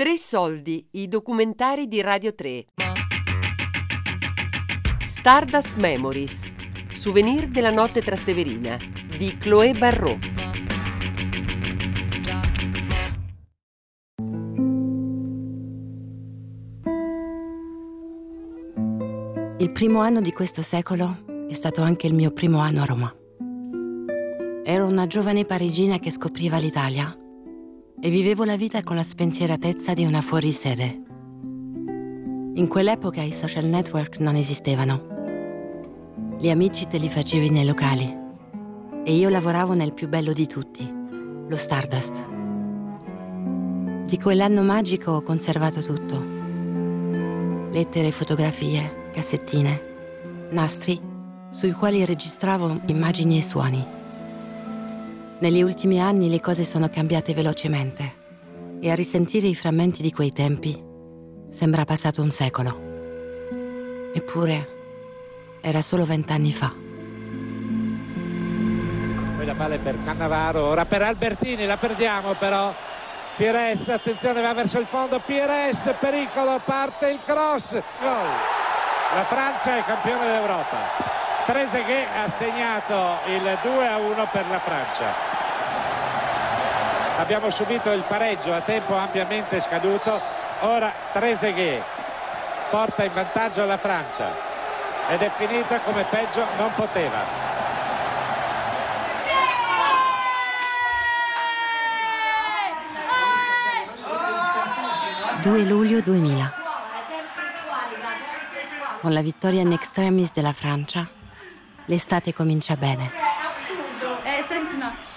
[0.00, 2.68] Tre soldi, i documentari di Radio 3.
[5.04, 6.50] Stardust Memories.
[6.94, 8.78] Souvenir della notte trasteverina
[9.18, 10.24] di Chloé Barrault.
[19.58, 23.14] Il primo anno di questo secolo è stato anche il mio primo anno a Roma.
[24.64, 27.19] Ero una giovane parigina che scopriva l'Italia
[28.02, 31.02] e vivevo la vita con la spensieratezza di una fuorisede.
[32.54, 35.08] In quell'epoca i social network non esistevano.
[36.38, 38.16] Gli amici te li facevi nei locali
[39.04, 40.90] e io lavoravo nel più bello di tutti,
[41.46, 42.28] lo Stardust.
[44.06, 46.38] Di quell'anno magico ho conservato tutto.
[47.70, 51.00] Lettere, fotografie, cassettine, nastri
[51.50, 53.98] sui quali registravo immagini e suoni.
[55.40, 58.18] Negli ultimi anni le cose sono cambiate velocemente
[58.78, 60.78] e a risentire i frammenti di quei tempi
[61.48, 62.78] sembra passato un secolo.
[64.12, 64.68] Eppure
[65.62, 66.74] era solo vent'anni fa.
[69.36, 72.74] Poi la palla è per Cannavaro, ora per Albertini, la perdiamo però.
[73.38, 78.28] Pires, attenzione, va verso il fondo, Pires, pericolo, parte il cross, gol.
[79.14, 81.08] La Francia è campione d'Europa.
[81.46, 85.29] Trezeguet ha segnato il 2 a 1 per la Francia
[87.20, 90.20] abbiamo subito il pareggio a tempo ampiamente scaduto.
[90.60, 91.82] Ora Trezeguet
[92.70, 94.48] porta in vantaggio la Francia.
[95.08, 97.48] Ed è finita come peggio non poteva.
[105.42, 106.52] 2 luglio 2000
[109.00, 111.08] con la vittoria in extremis della Francia
[111.86, 113.10] l'estate comincia bene.
[114.22, 115.09] Eh, senti no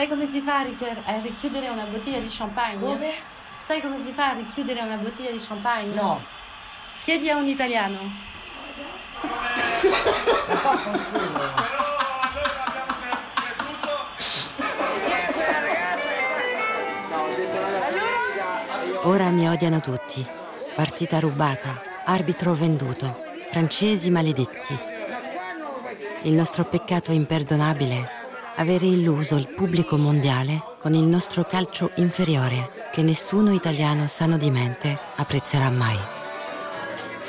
[0.00, 0.66] Sai come si fa a,
[1.04, 2.80] a richiudere una bottiglia di champagne?
[2.80, 3.12] Come?
[3.66, 5.92] Sai come si fa a richiudere una bottiglia di champagne?
[5.92, 6.24] No.
[7.02, 8.10] Chiedi a un italiano.
[19.02, 20.26] Ora mi odiano tutti.
[20.74, 24.78] Partita rubata, arbitro venduto, francesi maledetti.
[26.22, 28.19] Il nostro peccato imperdonabile
[28.60, 34.50] avere illuso il pubblico mondiale con il nostro calcio inferiore che nessuno italiano sano di
[34.50, 35.98] mente apprezzerà mai.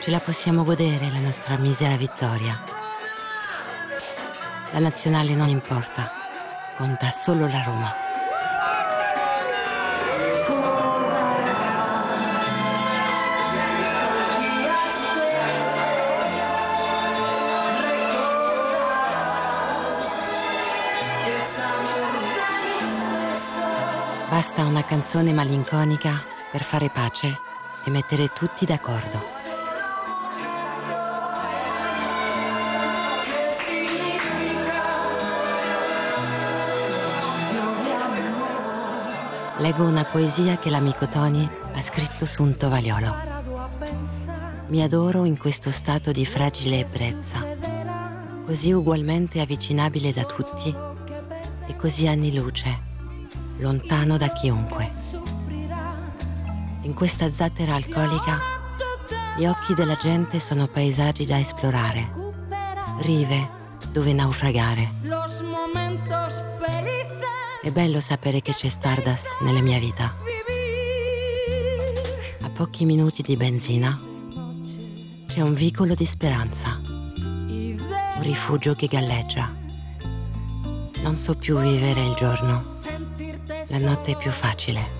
[0.00, 2.60] Ce la possiamo godere la nostra misera vittoria.
[4.72, 6.10] La nazionale non importa,
[6.76, 8.09] conta solo la Roma.
[24.50, 27.38] Basta una canzone malinconica per fare pace
[27.84, 29.22] e mettere tutti d'accordo.
[39.58, 43.14] Leggo una poesia che l'amico Tony ha scritto su un tovagliolo.
[44.66, 47.46] Mi adoro in questo stato di fragile ebbrezza,
[48.44, 50.74] così ugualmente avvicinabile da tutti
[51.68, 52.88] e così anni luce
[53.60, 54.88] lontano da chiunque.
[56.82, 58.38] In questa zattera alcolica
[59.36, 62.10] gli occhi della gente sono paesaggi da esplorare,
[63.02, 63.58] rive
[63.92, 64.92] dove naufragare.
[67.62, 70.14] È bello sapere che c'è Stardust nella mia vita.
[72.40, 73.98] A pochi minuti di benzina
[75.26, 79.54] c'è un vicolo di speranza, un rifugio che galleggia.
[81.02, 82.58] Non so più vivere il giorno
[83.70, 84.98] la notte è più facile.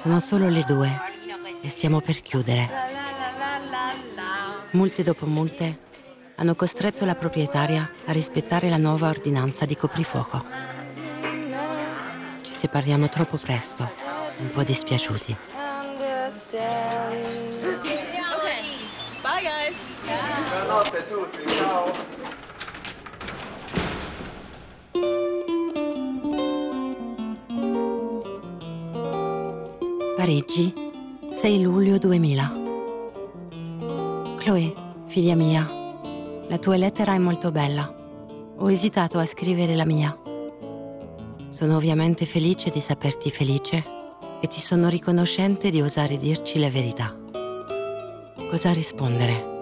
[0.00, 1.00] Sono solo le due
[1.62, 2.68] e stiamo per chiudere.
[4.72, 5.86] Multe dopo multe
[6.36, 10.77] hanno costretto la proprietaria a rispettare la nuova ordinanza di coprifuoco
[12.58, 13.88] separiamo troppo presto,
[14.38, 15.36] un po' dispiaciuti.
[19.22, 19.94] Bye guys.
[20.48, 21.92] Buonanotte a tutti, ciao.
[30.16, 30.74] Parigi,
[31.32, 32.56] 6 luglio 2000.
[34.38, 34.74] Chloe,
[35.06, 35.64] figlia mia,
[36.48, 37.94] la tua lettera è molto bella.
[38.56, 40.27] Ho esitato a scrivere la mia.
[41.58, 43.84] Sono ovviamente felice di saperti felice
[44.40, 47.18] e ti sono riconoscente di osare dirci la verità.
[48.48, 49.56] Cosa rispondere?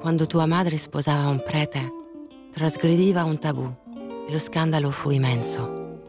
[0.00, 1.92] Quando tua madre sposava un prete,
[2.50, 3.72] trasgrediva un tabù
[4.26, 6.00] e lo scandalo fu immenso.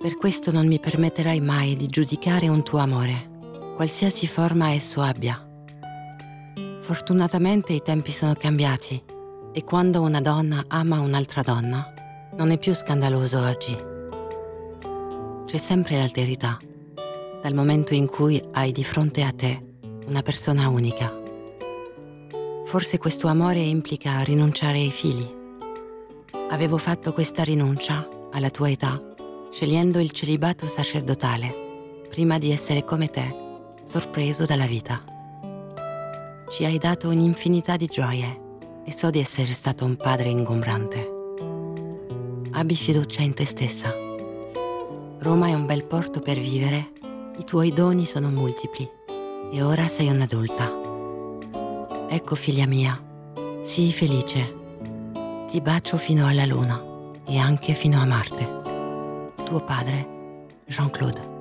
[0.00, 3.28] Per questo non mi permetterai mai di giudicare un tuo amore,
[3.74, 5.38] qualsiasi forma esso abbia.
[6.80, 9.02] Fortunatamente i tempi sono cambiati
[9.52, 11.92] e quando una donna ama un'altra donna,
[12.36, 13.76] non è più scandaloso oggi.
[15.46, 16.58] C'è sempre l'alterità,
[17.40, 19.64] dal momento in cui hai di fronte a te
[20.06, 21.12] una persona unica.
[22.66, 25.26] Forse questo amore implica rinunciare ai figli.
[26.50, 29.00] Avevo fatto questa rinuncia alla tua età,
[29.50, 33.34] scegliendo il celibato sacerdotale, prima di essere come te,
[33.84, 35.02] sorpreso dalla vita.
[36.50, 38.40] Ci hai dato un'infinità di gioie
[38.84, 41.15] e so di essere stato un padre ingombrante.
[42.58, 43.94] Abbi fiducia in te stessa.
[45.18, 46.90] Roma è un bel porto per vivere,
[47.38, 48.88] i tuoi doni sono multipli
[49.52, 50.74] e ora sei un'adulta.
[52.08, 52.98] Ecco figlia mia,
[53.60, 54.54] sii felice.
[55.46, 56.82] Ti bacio fino alla luna
[57.26, 58.62] e anche fino a Marte.
[59.44, 61.35] Tuo padre, Jean-Claude.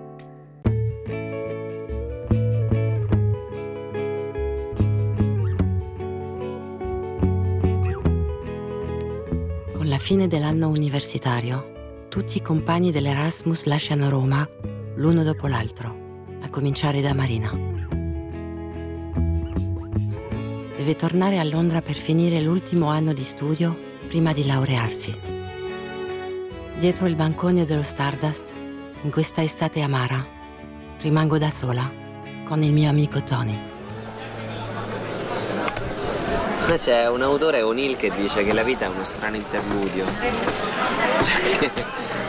[10.06, 14.48] Fine dell'anno universitario, tutti i compagni dell'Erasmus lasciano Roma
[14.98, 17.50] l'uno dopo l'altro, a cominciare da Marina.
[20.78, 23.76] Deve tornare a Londra per finire l'ultimo anno di studio
[24.08, 25.12] prima di laurearsi.
[26.78, 28.54] Dietro il bancone dello Stardust,
[29.02, 30.24] in questa estate amara,
[31.02, 31.92] rimango da sola
[32.44, 33.75] con il mio amico Tony.
[36.78, 40.06] C'è un autore, O'Neill, che dice che la vita è uno strano interludio,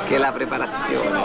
[0.06, 1.20] che è la preparazione.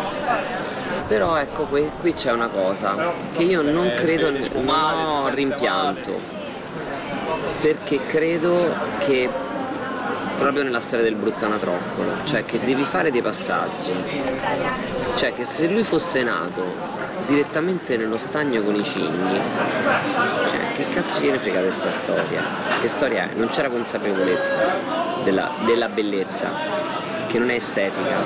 [1.08, 6.20] Però ecco, qui, qui c'è una cosa che io non credo, non ho rimpianto,
[7.60, 9.30] perché credo che
[10.42, 13.94] proprio nella storia del Bruttanatroccolo, cioè che devi fare dei passaggi,
[15.14, 16.64] cioè che se lui fosse nato
[17.28, 19.40] direttamente nello stagno con i cigni.
[20.48, 22.42] Cioè, che cazzo gliene frega questa storia?
[22.82, 23.36] Che storia è?
[23.36, 24.60] Non c'era consapevolezza
[25.24, 26.50] della, della bellezza,
[27.28, 28.24] che non è estetica.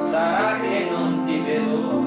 [0.00, 1.97] Sarà che non ti vedo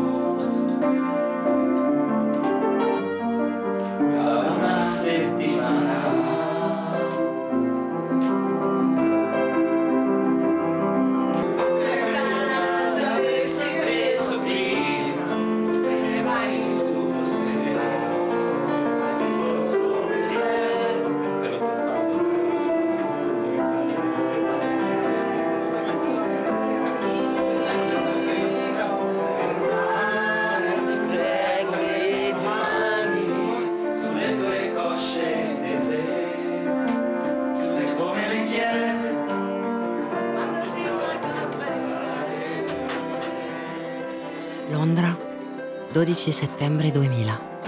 [46.03, 47.59] 12 settembre 2000.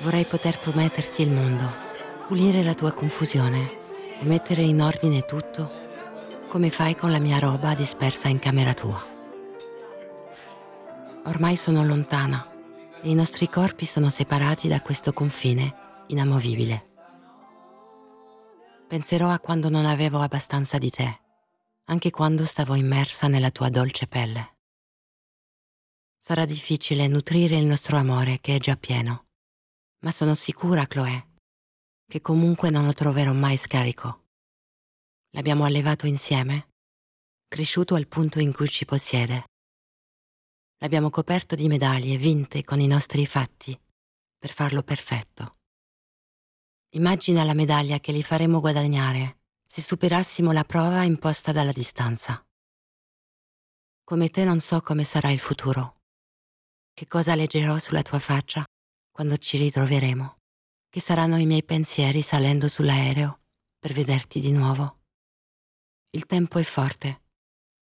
[0.00, 1.64] Vorrei poter prometterti il mondo,
[2.26, 3.78] pulire la tua confusione
[4.18, 5.70] e mettere in ordine tutto
[6.48, 9.00] come fai con la mia roba dispersa in camera tua.
[11.26, 12.50] Ormai sono lontana
[13.00, 16.82] e i nostri corpi sono separati da questo confine inamovibile.
[18.88, 21.20] Penserò a quando non avevo abbastanza di te,
[21.84, 24.54] anche quando stavo immersa nella tua dolce pelle.
[26.26, 29.26] Sarà difficile nutrire il nostro amore che è già pieno,
[30.00, 31.34] ma sono sicura, Chloé,
[32.04, 34.24] che comunque non lo troverò mai scarico.
[35.36, 36.70] L'abbiamo allevato insieme,
[37.46, 39.44] cresciuto al punto in cui ci possiede.
[40.78, 43.80] L'abbiamo coperto di medaglie vinte con i nostri fatti
[44.36, 45.58] per farlo perfetto.
[46.94, 52.44] Immagina la medaglia che gli faremo guadagnare se superassimo la prova imposta dalla distanza.
[54.02, 55.95] Come te non so come sarà il futuro
[56.96, 58.64] che cosa leggerò sulla tua faccia
[59.10, 60.38] quando ci ritroveremo?
[60.88, 63.40] Che saranno i miei pensieri salendo sull'aereo
[63.78, 65.00] per vederti di nuovo?
[66.08, 67.24] Il tempo è forte,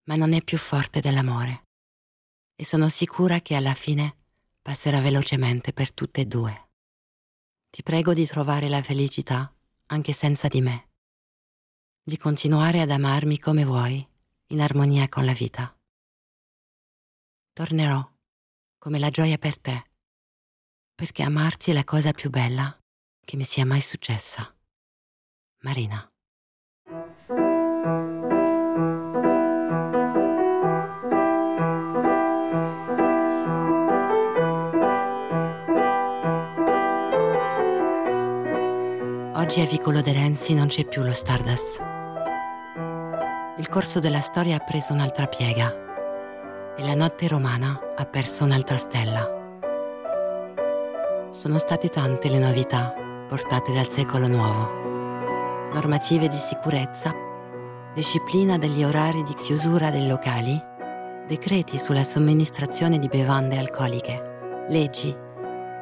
[0.06, 1.66] ma non è più forte dell'amore.
[2.56, 4.16] E sono sicura che alla fine
[4.60, 6.70] passerà velocemente per tutte e due.
[7.70, 9.54] Ti prego di trovare la felicità
[9.86, 10.88] anche senza di me,
[12.02, 14.04] di continuare ad amarmi come vuoi,
[14.48, 15.72] in armonia con la vita.
[17.52, 18.13] Tornerò
[18.84, 19.82] come la gioia per te,
[20.94, 22.76] perché amarti è la cosa più bella
[23.24, 24.54] che mi sia mai successa.
[25.62, 26.06] Marina.
[39.32, 41.78] Oggi a Vicolo De Renzi non c'è più lo Stardust.
[43.56, 45.83] Il corso della storia ha preso un'altra piega
[46.76, 49.42] e la notte romana ha perso un'altra stella.
[51.30, 52.94] Sono state tante le novità
[53.28, 54.82] portate dal secolo nuovo.
[55.72, 57.14] Normative di sicurezza,
[57.94, 60.60] disciplina degli orari di chiusura dei locali,
[61.26, 65.14] decreti sulla somministrazione di bevande alcoliche, leggi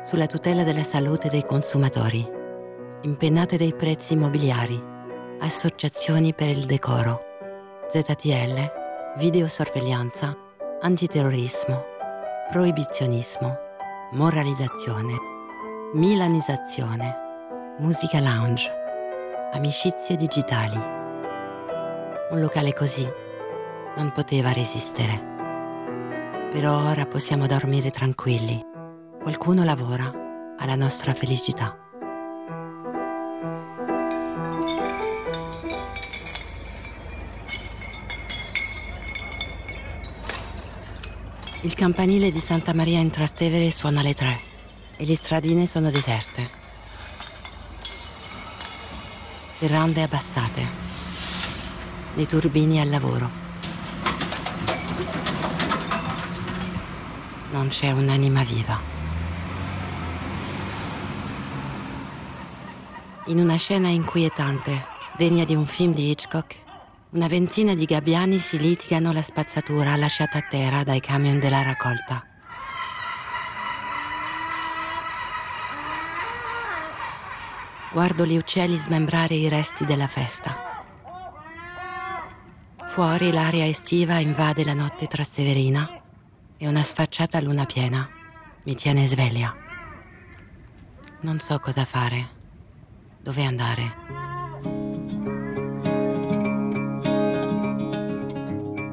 [0.02, 2.40] sulla tutela della salute dei consumatori
[3.02, 4.80] impennate dei prezzi immobiliari,
[5.40, 7.20] associazioni per il decoro,
[7.88, 8.70] ZTL,
[9.18, 10.36] videosorveglianza,
[10.84, 11.84] antiterrorismo,
[12.50, 13.56] proibizionismo,
[14.14, 15.14] moralizzazione,
[15.94, 18.68] milanizzazione, musica lounge,
[19.52, 20.76] amicizie digitali.
[22.30, 23.08] Un locale così
[23.96, 25.30] non poteva resistere.
[26.50, 28.60] Però ora possiamo dormire tranquilli.
[29.22, 30.10] Qualcuno lavora
[30.58, 31.81] alla nostra felicità.
[41.64, 44.40] Il campanile di Santa Maria in Trastevere suona alle tre
[44.96, 46.50] e le stradine sono deserte.
[49.52, 50.66] Serrande abbassate.
[52.14, 53.30] Le turbine al lavoro.
[57.52, 58.80] Non c'è un'anima viva.
[63.26, 64.84] In una scena inquietante,
[65.16, 66.56] degna di un film di Hitchcock,
[67.12, 72.26] una ventina di gabbiani si litigano la spazzatura lasciata a terra dai camion della raccolta.
[77.92, 80.70] Guardo gli uccelli smembrare i resti della festa.
[82.86, 86.02] Fuori l'aria estiva invade la notte trasteverina
[86.56, 88.08] e una sfacciata luna piena
[88.64, 89.54] mi tiene sveglia.
[91.20, 92.26] Non so cosa fare,
[93.20, 94.31] dove andare.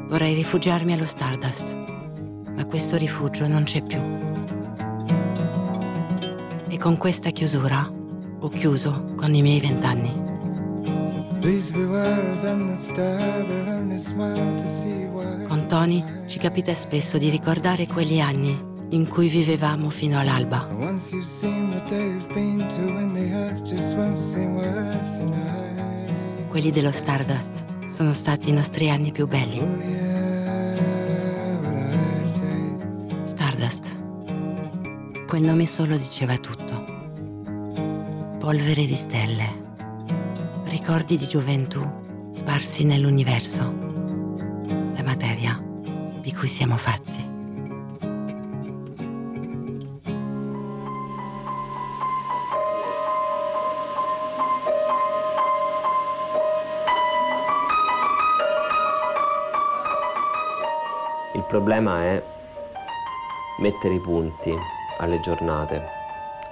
[0.10, 1.78] Vorrei rifugiarmi allo Stardust,
[2.56, 4.00] ma questo rifugio non c'è più.
[6.68, 7.88] E con questa chiusura
[8.40, 10.28] ho chiuso con i miei vent'anni.
[15.48, 20.68] Con Tony ci capita spesso di ricordare quegli anni in cui vivevamo fino all'alba.
[26.48, 29.60] Quelli dello Stardust sono stati i nostri anni più belli.
[33.24, 33.98] Stardust.
[35.28, 36.86] Quel nome solo diceva tutto.
[38.40, 39.68] Polvere di stelle.
[40.66, 41.86] Ricordi di gioventù
[42.32, 43.64] sparsi nell'universo.
[44.96, 45.62] La materia
[46.22, 47.19] di cui siamo fatti.
[61.50, 62.24] Problema è
[63.58, 64.56] mettere i punti
[65.00, 65.84] alle giornate,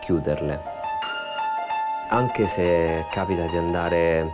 [0.01, 0.59] chiuderle.
[2.09, 4.27] Anche se capita di andare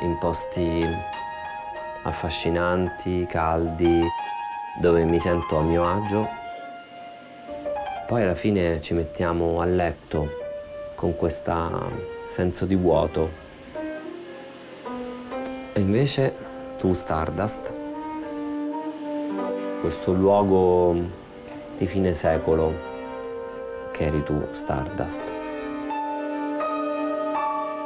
[0.00, 0.82] in posti
[2.02, 4.02] affascinanti, caldi,
[4.80, 6.26] dove mi sento a mio agio,
[8.06, 10.30] poi alla fine ci mettiamo a letto
[10.94, 11.92] con questo
[12.28, 13.30] senso di vuoto.
[15.74, 16.34] E invece
[16.78, 17.77] tu, Stardust,
[19.80, 20.94] questo luogo
[21.76, 22.72] di fine secolo
[23.92, 25.22] che eri tu, Stardust.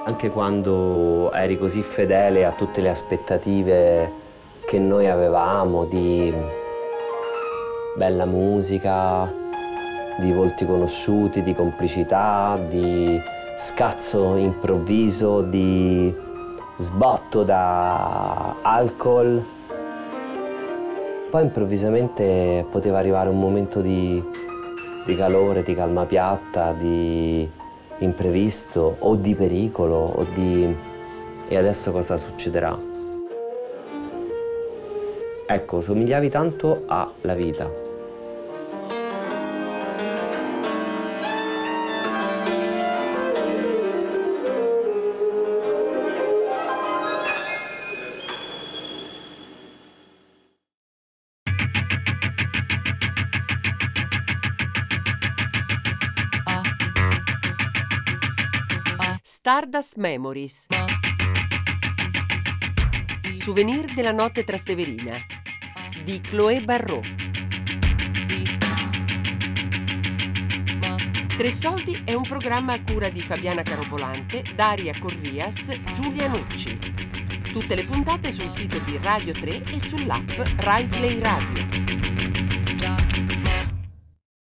[0.04, 4.10] Anche quando eri così fedele a tutte le aspettative
[4.64, 6.32] che noi avevamo di
[7.96, 9.30] bella musica,
[10.18, 13.20] di volti conosciuti, di complicità, di
[13.58, 16.12] scazzo improvviso, di
[16.76, 19.51] sbotto da alcol
[21.32, 24.22] poi improvvisamente poteva arrivare un momento di,
[25.06, 27.50] di calore, di calma piatta, di
[28.00, 30.76] imprevisto o di pericolo o di...
[31.48, 32.78] e adesso cosa succederà?
[35.46, 37.81] Ecco, somigliavi tanto alla vita.
[59.44, 60.66] Stardust Memories.
[63.34, 65.16] Souvenir della notte trasteverina
[66.04, 67.04] di Chloé Barrault.
[71.36, 76.78] Tre Soldi è un programma a cura di Fabiana Carobolante, Daria Corrias, Giulia Nucci.
[77.50, 81.82] Tutte le puntate sul sito di Radio 3 e sull'app Rai Play Radio.